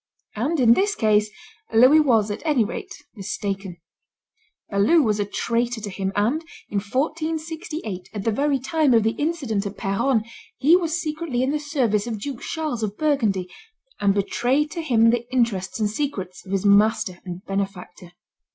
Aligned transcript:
And 0.35 0.59
in 0.59 0.73
this 0.73 0.95
case 0.95 1.29
Louis 1.71 1.99
was, 1.99 2.31
at 2.31 2.41
any 2.43 2.65
rate, 2.65 2.91
mistaken; 3.13 3.77
Balue 4.71 5.03
was 5.03 5.19
a 5.19 5.25
traitor 5.25 5.79
to 5.79 5.91
him, 5.91 6.11
and 6.15 6.41
in 6.69 6.79
1468, 6.79 8.09
at 8.11 8.23
the 8.23 8.31
very 8.31 8.57
time 8.57 8.95
of 8.95 9.03
the 9.03 9.11
incident 9.11 9.67
at 9.67 9.77
Peronne, 9.77 10.23
he 10.57 10.75
was 10.75 10.99
secretly 10.99 11.43
in 11.43 11.51
the 11.51 11.59
service 11.59 12.07
of 12.07 12.19
Duke 12.19 12.41
Charles 12.41 12.81
of 12.81 12.97
Burgundy, 12.97 13.47
and 13.99 14.15
betrayed 14.15 14.71
to 14.71 14.81
him 14.81 15.11
the 15.11 15.31
interests 15.31 15.79
and 15.79 15.87
secrets 15.87 16.47
of 16.47 16.51
his 16.51 16.65
master 16.65 17.19
and 17.23 17.45
benefactor. 17.45 18.13